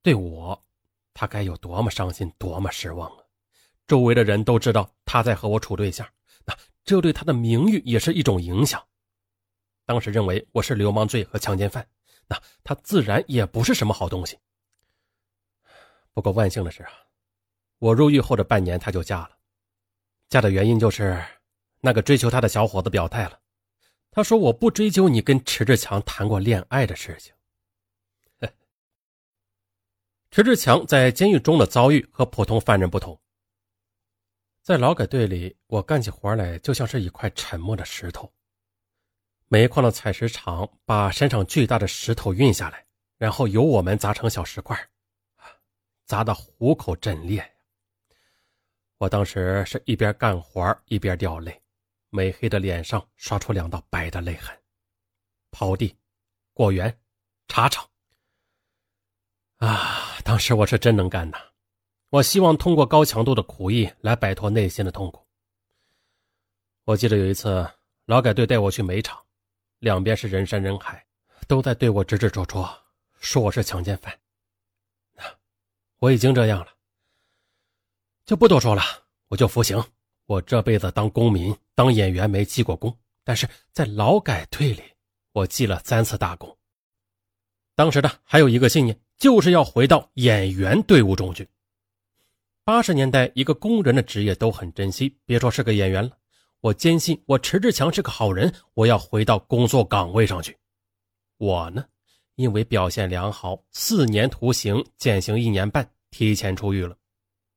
[0.00, 0.64] 对我
[1.12, 3.24] 他该有多么伤心，多么失望啊！
[3.88, 6.08] 周围的人都知道他在和我处对象，
[6.44, 8.80] 那这对他的名誉也是一种影响。
[9.84, 11.84] 当时认为我是流氓罪和强奸犯，
[12.32, 14.38] 那他自然也不是什么好东西。
[16.14, 16.90] 不过万幸的是啊，
[17.78, 19.36] 我入狱后的半年他就嫁了，
[20.30, 21.22] 嫁的原因就是
[21.80, 23.38] 那个追求他的小伙子表态了，
[24.10, 27.34] 他说我不追究你跟迟志强谈过恋爱的事情。
[30.30, 33.20] 迟志强在监狱中的遭遇和普通犯人不同，
[34.62, 38.32] 在劳改队里，我干起活来就像是一块沉默的石头。
[39.52, 42.86] 煤矿的采石场把山上巨大的石头运下来，
[43.18, 44.74] 然后由我们砸成小石块，
[46.06, 47.46] 砸得虎口震裂。
[48.96, 51.60] 我当时是一边干活一边掉泪，
[52.08, 54.58] 美黑的脸上刷出两道白的泪痕。
[55.50, 55.94] 刨地、
[56.54, 56.98] 果园、
[57.46, 57.86] 茶厂，
[59.58, 61.36] 啊，当时我是真能干呐！
[62.08, 65.22] 我希望通过高强度的苦役来摆脱内心的痛苦。
[66.84, 67.70] 我记得有一次，
[68.06, 69.22] 劳改队带我去煤厂。
[69.82, 71.04] 两边是人山人海，
[71.48, 72.72] 都在对我指指戳戳，
[73.18, 74.16] 说我是强奸犯。
[75.98, 76.68] 我已经这样了，
[78.24, 78.82] 就不多说了，
[79.26, 79.84] 我就服刑。
[80.26, 84.84] 我这辈子当公民、当演员没记过功，但是在劳改队里，
[85.32, 86.56] 我记了三次大功。
[87.74, 91.48] 当时的还有一个信念，就是要回到演员队伍中去。
[92.62, 96.16] 八十年代，一个工人的职业都很珍惜，别说是个演员了。
[96.62, 100.56] 我坚信我迟志强是个好人，我要回到工作岗位上去。
[101.38, 101.84] 我呢，
[102.36, 106.96] 因为表现良好，四年徒刑减刑一年半，提前出狱了。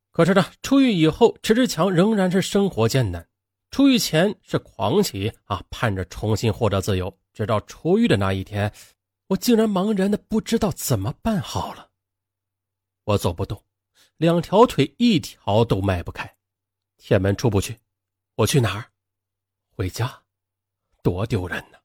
[0.10, 3.30] 可是呢，出狱以后，迟志强仍然是生活艰难。
[3.70, 7.15] 出狱前是狂喜啊，盼着重新获得自由。
[7.32, 8.74] 直到出狱的那一天，
[9.28, 11.91] 我竟然茫然的不知道怎么办好了。
[13.04, 13.63] 我走不动，
[14.18, 16.36] 两条腿一条都迈不开，
[16.98, 17.78] 铁门出不去，
[18.38, 18.89] 我去哪儿？
[19.76, 20.24] 回家，
[21.04, 21.78] 多丢人呢！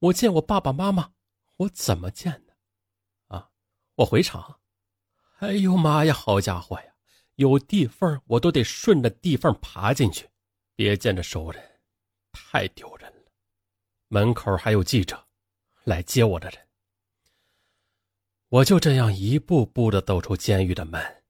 [0.00, 1.12] 我见我爸爸妈妈，
[1.58, 2.52] 我怎么见呢？
[3.28, 3.50] 啊，
[3.94, 4.58] 我回厂，
[5.38, 6.94] 哎呦妈呀，好家伙呀，
[7.36, 10.28] 有地缝我都得顺着地缝爬进去，
[10.74, 11.80] 别见着熟人，
[12.32, 13.30] 太丢人了。
[14.08, 15.28] 门口还有记者，
[15.84, 16.58] 来接我的人。
[18.48, 21.22] 我就这样一步步的走出监狱的门，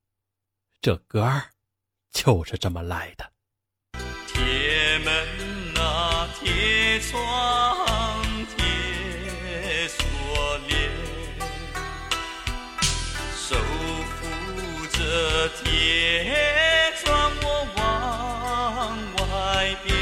[0.80, 1.52] 这歌儿
[2.10, 3.30] 就是这么来的。
[4.26, 5.31] 铁门。
[6.44, 8.26] 铁窗
[8.56, 10.04] 铁锁
[10.66, 10.90] 链，
[13.36, 19.94] 守护着铁窗，我往外边。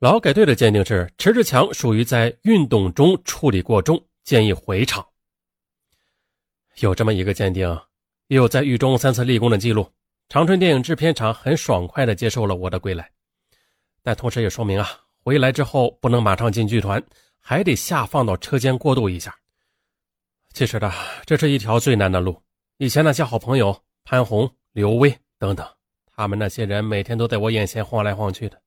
[0.00, 5.06] 劳改队的鉴定是迟志强属于在运动中处理过重，建议回厂。
[6.80, 7.68] 有这么一个鉴定，
[8.26, 9.88] 也有在狱中三次立功的记录。
[10.28, 13.10] 长春电影制片厂很爽快地接受了我的归来，
[14.02, 14.86] 但同时也说明啊，
[15.24, 17.02] 回来之后不能马上进剧团，
[17.40, 19.34] 还得下放到车间过渡一下。
[20.52, 20.92] 其实呢，
[21.24, 22.42] 这是一条最难的路。
[22.76, 25.66] 以前那些好朋友潘虹、刘威等等，
[26.14, 28.60] 他们那些人每天都在我眼前晃来晃去的，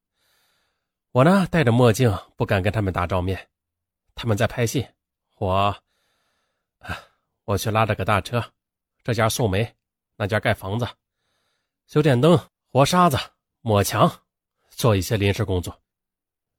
[1.12, 3.40] 我呢戴着墨镜，不敢跟他们打照面。
[4.16, 4.88] 他们在拍戏，
[5.38, 5.76] 我，
[7.46, 8.44] 我去拉着个大车，
[9.04, 9.76] 这家送煤，
[10.16, 10.88] 那家盖房子。
[11.92, 12.40] 修电灯、
[12.72, 13.18] 活沙子、
[13.60, 14.10] 抹墙，
[14.70, 15.78] 做一些临时工作。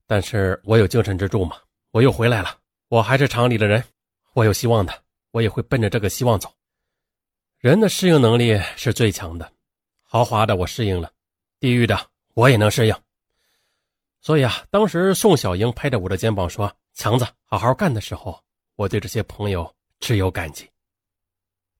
[0.06, 1.56] 但是我有精神支柱嘛，
[1.90, 2.58] 我又回来了。
[2.88, 3.82] 我还是厂里的人，
[4.34, 4.92] 我有希望的，
[5.30, 6.52] 我也会奔着这个希望走。
[7.56, 9.50] 人的适应能力是最强的，
[10.02, 11.10] 豪华的我适应了，
[11.58, 12.94] 地狱的我也能适应。
[14.20, 18.38] 所以啊，当时宋小英拍着我的肩膀说：“强子，好好干”的时候，
[18.76, 20.68] 我对这些朋友只有感激。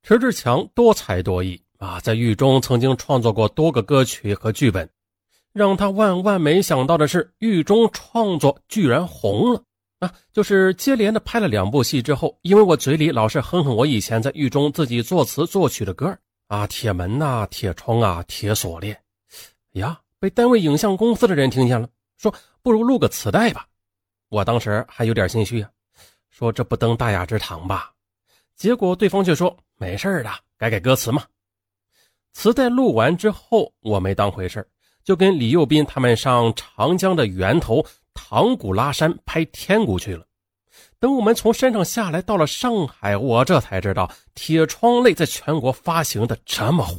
[0.03, 1.63] 迟志强多才多艺。
[1.83, 4.89] 啊，在狱中曾经创作过多个歌曲和剧本，
[5.53, 9.61] 让他万万没想到的是，狱中创作居然红了。
[9.99, 16.17] 啊，就是接连的拍了两部戏之后，因为我嘴里老是哼哼我以前在狱中自己作词作曲的歌
[16.47, 18.97] 啊，铁门呐，铁窗啊，铁锁链，
[19.73, 23.67] 呀，被单位影像公司的人听见了，说不如录个磁带吧。
[24.29, 25.69] 我当时还有点心虚啊，
[26.31, 27.91] 说这不登大雅之堂吧？
[28.55, 31.25] 结果对方却说没事的，改改歌词嘛。
[32.33, 34.67] 磁带录完之后，我没当回事
[35.05, 40.27] 就跟李幼斌他们上长江的源头唐古拉山拍天谷去了。
[40.99, 46.97] 等我们从山上下来，到了上海，我这才知道《铁窗泪》在全国发行的这么火。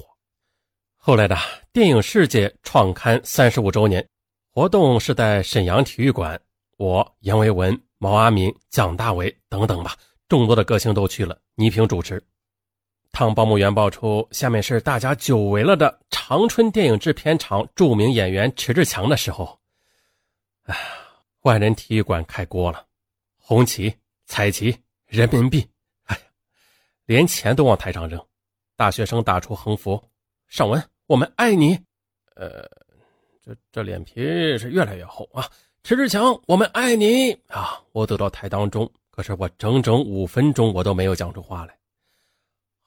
[0.98, 1.38] 后来的
[1.72, 4.06] 电影世界创刊三十五周年
[4.54, 6.40] 活动是在沈阳体育馆，
[6.78, 9.96] 我杨维文、毛阿敏、蒋大为等等吧，
[10.28, 12.22] 众多的歌星都去了，倪萍主持。
[13.16, 19.58] 当报幕员爆出下面是大家久违了的长春电影制片厂著名演员迟志强的时候，
[20.64, 20.76] 哎，
[21.44, 22.86] 万人体育馆开锅了，
[23.38, 23.96] 红旗、
[24.26, 25.66] 彩旗、人民币，
[26.04, 26.22] 哎呀，
[27.06, 28.22] 连钱都往台上扔。
[28.76, 30.04] 大学生打出横幅
[30.50, 31.80] ：“尚文，我们爱你。”
[32.36, 32.68] 呃，
[33.42, 34.22] 这这脸皮
[34.58, 35.48] 是越来越厚啊！
[35.84, 37.80] 迟志强，我们爱你啊！
[37.94, 41.78] 我走到台当中，可是我整整五分钟我都没有讲出话来。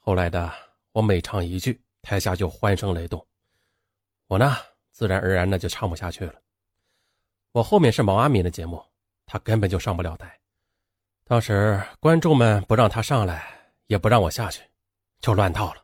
[0.06, 0.52] 后来的
[0.92, 3.26] 我每唱一句，台下就欢声雷动，
[4.28, 4.56] 我呢
[4.92, 6.34] 自然而然的就唱不下去了。
[7.50, 8.80] 我后面是毛阿敏的节目，
[9.26, 10.32] 他根本就上不了台。
[11.24, 13.52] 当时观众们不让他上来，
[13.88, 14.62] 也不让我下去，
[15.20, 15.82] 就乱套了。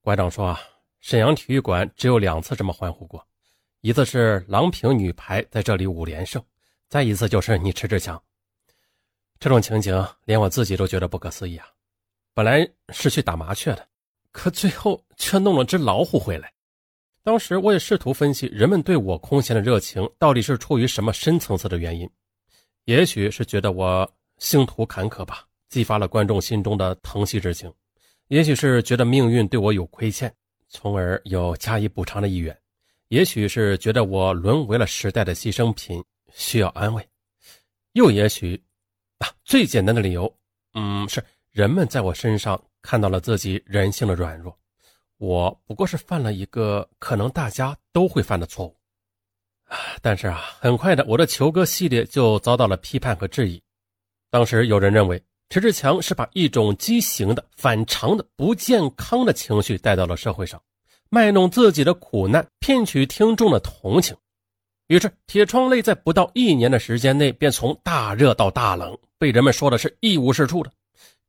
[0.00, 0.58] 馆长说啊，
[1.00, 3.22] 沈阳体育馆只有两次这么欢呼过，
[3.82, 6.42] 一次是郎平女排在这里五连胜，
[6.88, 8.22] 再一次就是你迟志强。
[9.38, 11.68] 这种情景连我自己都觉得不可思议啊。
[12.34, 13.86] 本来是去打麻雀的，
[14.30, 16.50] 可最后却弄了只老虎回来。
[17.22, 22.08] 当时我也试图分析人们对我空闲的热情到底是出于什么深层次的原因，
[22.86, 27.70] 也许是觉得我星途坎坷吧，激发了观众心中的疼惜之情；
[28.28, 30.34] 也许是觉得命运对我有亏欠，
[30.68, 32.52] 从而有加以补偿的意愿；
[33.08, 36.02] 也许是觉得我沦为了时代的牺牲品，
[36.32, 37.02] 需要安慰；
[37.92, 38.60] 又也许，
[39.18, 40.34] 啊，最简单的理由，
[40.74, 41.22] 嗯，是。
[41.52, 44.58] 人们在我身上看到了自己人性的软弱，
[45.18, 48.74] 我不过是犯了一个可能大家都会犯的错误，
[50.00, 53.62] 但是啊，很快的，我的球哥系列就遭到了批判和质疑。
[54.30, 60.58] 当时有人认为迟志强是把一种畸形的、反常的、不健康的情绪带到了社会上，
[61.10, 64.16] 卖弄自己的苦难，骗取听众的同情。
[64.86, 70.72] 于是，铁窗泪在不到一年的时间内便从大热到大冷，被人们说的是一无是处的。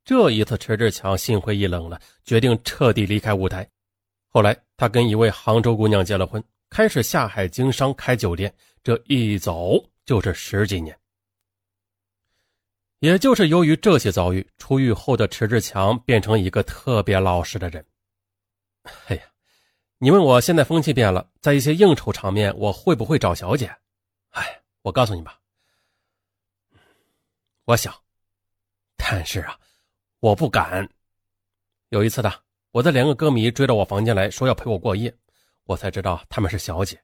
[0.06, 3.66] 这一次，迟志强心灰意冷了，决定彻底离开舞台。
[4.28, 8.54] 后来，他跟一位杭州姑娘结了婚，开始下海经商，开酒店。
[8.84, 10.98] 这一走就是十几年。
[13.00, 17.86] 也就是由于这些遭遇，出狱后的迟志强变成一个特别老实的人。
[19.08, 19.24] 哎呀，
[20.00, 23.74] 你问我现在风气变了，在一些应酬场面，我会不会找小姐？
[24.32, 25.40] 哎，我告诉你吧，
[27.64, 27.94] 我想，
[28.98, 29.58] 但是啊。
[30.24, 30.90] 我不敢。
[31.90, 35.14] 有一次的，我的两个歌迷追到我房间来说要陪我过夜，
[35.66, 36.98] 我才知道他们是小姐。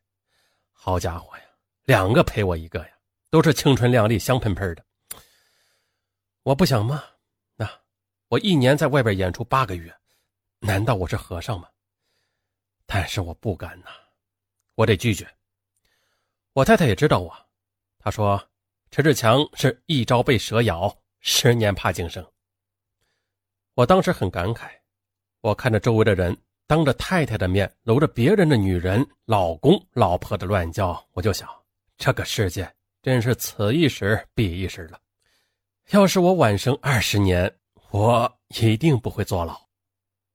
[0.71, 1.43] 好家伙呀，
[1.83, 2.89] 两个陪我一个呀，
[3.29, 4.85] 都是青春靓丽、香喷喷的。
[6.43, 7.03] 我不想骂？
[7.57, 7.69] 那
[8.29, 9.93] 我一年在外边演出八个月，
[10.59, 11.67] 难道我是和尚吗？
[12.85, 13.87] 但是我不敢呐，
[14.75, 15.27] 我得拒绝。
[16.53, 17.35] 我太太也知道我，
[17.99, 18.41] 她说
[18.91, 22.25] ：“陈志强是一朝被蛇咬，十年怕井绳。”
[23.79, 24.67] 我当时很感慨，
[25.39, 26.35] 我看着周围的人
[26.67, 31.47] 当着太太的面搂着别人的女人、老公、老婆的乱叫，我就想，
[31.97, 32.69] 这个世界
[33.01, 34.99] 真是此一时彼一时了。
[35.91, 37.49] 要是我晚生二十年，
[37.91, 39.57] 我一定不会坐牢。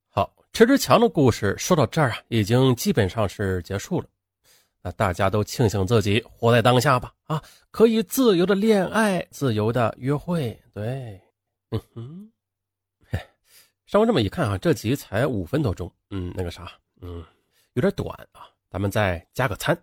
[0.09, 4.07] 好，迟志强的故事说到这儿啊，已经基本上是结束了。
[4.80, 10.59] 那大家都庆幸自己活在当下吧，啊，可以自由的恋爱，自由的约会。
[10.72, 11.20] 对，
[11.72, 12.30] 嗯哼。
[13.95, 16.68] 稍微这么一看啊，这集才五分多钟，嗯，那个啥，
[17.01, 17.24] 嗯，
[17.74, 18.51] 有点短啊。
[18.68, 19.80] 咱们再加个餐，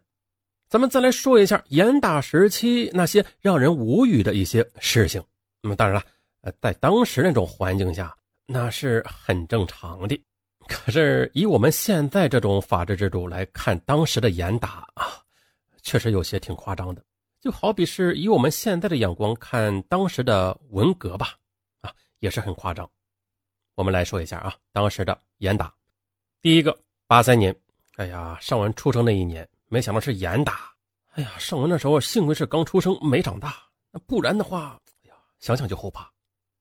[0.68, 5.24] 咱们再来说一下严打时期那些让人无语的一些事情。
[5.62, 6.04] 那么当然了，
[6.42, 8.14] 呃，在当时那种环境下，
[8.46, 10.22] 那是很正常的。
[10.68, 15.24] 可是以我们现在这种法治制度来看，当时的严打啊，
[15.84, 17.02] 确实有些挺夸张的。
[17.40, 21.38] 就好比是以我们现在的眼光看当时的文革吧，
[21.80, 22.86] 啊，也是很夸张。
[23.76, 25.74] 我们来说一下啊，当时的严打。
[26.42, 27.56] 第一个，八三年，
[27.96, 30.72] 哎呀，尚文出生那一年，没想到是严打。
[31.14, 33.56] 哎呀，尚文那时候幸亏是刚出生没长大，
[34.06, 36.10] 不然的话，哎呀，想想就后怕。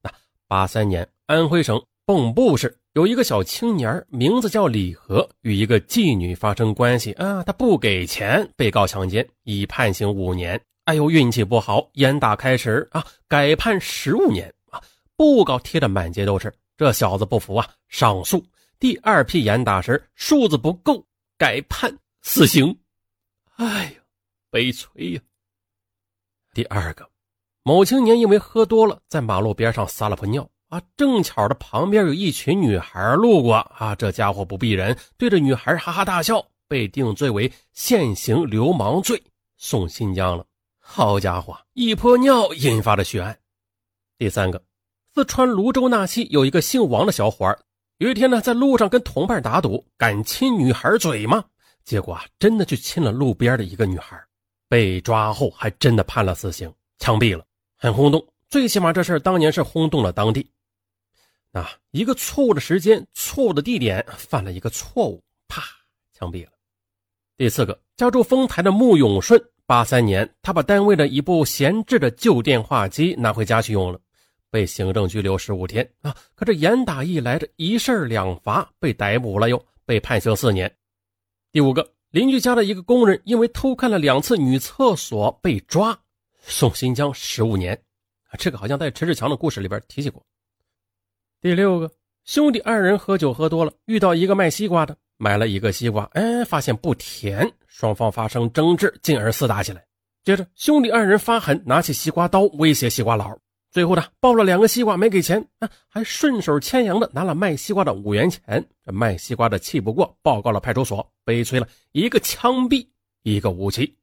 [0.03, 0.11] 那
[0.47, 10.61] 八三年，安徽省蚌埠市有一个小青年，名字叫李和，与一个妓女发生关系啊，他不给钱，被告强奸，已判刑五年。
[10.85, 14.83] 哎呦，运气不好，严打开始啊，改判十五年啊，
[15.17, 16.53] 布告贴的满街都是。
[16.81, 18.43] 这小子不服啊，上诉。
[18.79, 21.05] 第二批严打时数字不够，
[21.37, 22.75] 改判死刑。
[23.57, 24.01] 哎呀，
[24.51, 25.21] 悲催呀！
[26.55, 27.07] 第二个，
[27.65, 39.23] 某青年因为喝多了，在马路边上撒了泡尿啊，正巧的旁边有一群女孩路过啊，这家伙不避人，对着女孩哈哈大笑，被定罪为现行流氓罪，
[39.59, 40.47] 送新疆了。
[40.79, 43.39] 好家伙，一泼尿引发的血案。
[44.17, 44.70] 第三个。
[45.21, 47.61] 四川泸州纳溪有一个姓王的小伙儿，
[47.99, 51.45] 有一天呢，在路上跟同伴打赌，敢亲女孩嘴吗？
[51.85, 54.19] 结果啊，真的去亲了路边的一个女孩，
[54.67, 57.45] 被抓后还真的判了死刑，枪毙了，
[57.77, 58.27] 很轰动。
[58.49, 60.51] 最起码这事儿当年是轰动了当地。
[61.53, 65.63] 啊，一个错误的时间、错误的地点，犯了一个错误，啪，
[66.15, 66.53] 枪毙了。
[67.37, 74.01] 第四个，家住丰台的穆永顺，八三年，他把单位的一部闲置的旧电话机拿回家去用了，
[74.51, 76.15] 被行政拘留十五天啊。
[76.35, 80.71] 可这严打一来，这一事两罚，被逮捕了，又被判刑四年。
[81.53, 85.99] 第五个，邻居家的一个工人因为偷看了两次女厕所被抓，
[86.43, 87.81] 送新疆十五年。
[88.39, 90.23] 这个好像在迟志强的故事里边提起过。
[91.41, 91.91] 第六个
[92.25, 99.85] 兄弟二人喝酒喝多了，遇到一个卖西瓜的，买了一个西瓜，哎，发现不甜，双方发生争执，进而厮打起来。
[100.23, 103.37] 接着兄弟二人发狠，拿起西瓜刀威胁西瓜佬，
[103.71, 108.69] 最后呢，抱了两个西瓜没给钱啊，还顺手牵羊的拿了卖西瓜的五元钱。
[108.85, 112.87] 这卖西瓜的气不过，报告了派出所，悲催了一个枪毙，
[113.23, 113.97] 一个无期。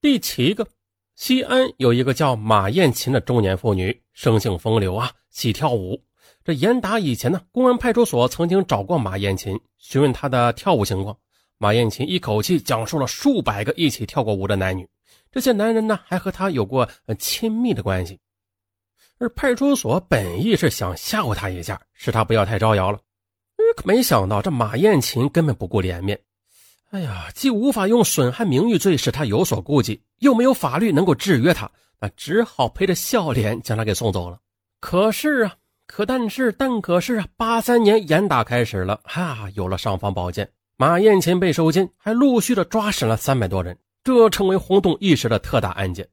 [0.00, 0.66] 第七个。
[1.14, 6.04] 西安有一个叫马艳琴的中年妇女，生性风流啊，喜跳舞。
[6.44, 11.16] 这严打以前呢，公安派出所曾经找过马艳琴，询问她的跳舞情况。
[11.56, 14.86] 马艳琴一口气讲述了数百个一起跳过舞的男女，
[15.36, 18.18] 这些男人呢，还和她有过亲密的关系。
[19.18, 22.98] 而派出所本意是想吓唬她一下，使她不要太招摇了。
[23.76, 26.18] 可没想到这马艳琴根本不顾脸面。
[26.90, 31.70] 哎呀，既无法用损害名誉罪使他有所顾忌，又没有法律能够制约他，
[32.00, 34.38] 那只好陪着笑脸将他给送走了。
[34.80, 35.54] 可是啊，
[35.86, 43.76] 可但是但可是啊，八三年严打开始了，哈，有了尚方宝剑，马艳琴被收监，还陆续的抓审了三百多人，
[44.06, 46.08] 这成为轰动一时的特大案件。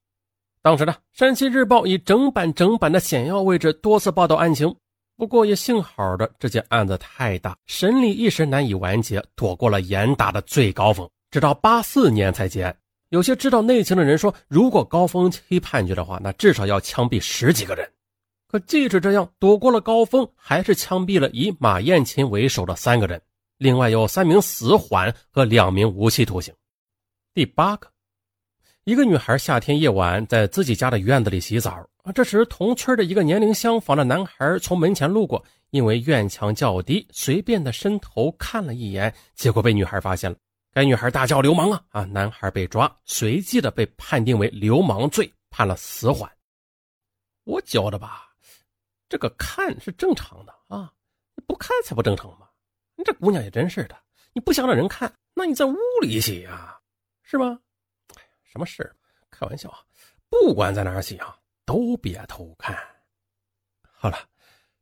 [0.63, 4.75] 当时呢，山西日报以整版整版的显要位置多次报道案情。
[5.15, 12.75] 不过也幸好的，这件案子太大，审理一时难以完结，躲过了严打的最高峰，直到八四年才结案。
[13.09, 17.87] 有些知道内情的人说，如果高峰期判决的话，那至少要枪毙十几个人。
[18.47, 23.21] 可即使这样，躲过了高峰，还是枪毙了以马艳琴为首的三个人，
[23.59, 26.51] 另外有三名死缓和两名无期徒刑。
[27.35, 27.91] 第八个，
[28.83, 31.71] 一个女孩夏天夜晚在自己家的院子里洗澡。
[32.03, 32.11] 啊！
[32.11, 40.37] 这时，同村的一个年龄相仿的男孩从门前路过，因为院墙较低，随便的伸头看了一眼，结果被女孩发现了。
[40.73, 42.03] 该女孩大叫：“流氓啊！”啊！
[42.03, 46.31] 男孩被抓，随即的被判定为流氓罪，判了死缓。
[47.45, 48.29] 我觉得吧，
[49.09, 50.93] 这个看是正常的啊，
[51.47, 52.47] 不看才不正常嘛！
[52.95, 53.97] 你这姑娘也真是的，
[54.33, 56.72] 你不想让人看，那你在屋里洗呀，
[57.23, 57.59] 是吧？
[58.15, 58.95] 哎，什么事？
[59.31, 59.79] 开玩笑啊！
[60.29, 61.35] 不管在哪儿洗啊。
[61.65, 62.77] 都别偷看。
[63.89, 64.17] 好了，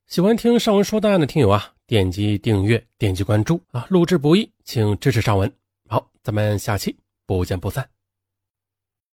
[0.08, 5.56] 喜欢听上文说档案的听友啊，点击订阅，点击关注啊，录制不易，请支持上文。
[5.88, 7.88] 好，咱们下期不见不散。